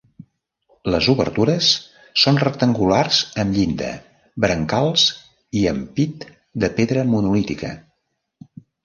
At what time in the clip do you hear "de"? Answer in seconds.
6.65-6.71